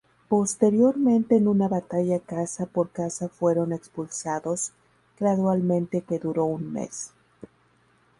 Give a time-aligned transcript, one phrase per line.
[0.29, 4.71] Posteriormente en una batalla casa por casa fueron expulsados
[5.19, 7.11] gradualmente que duró un mes.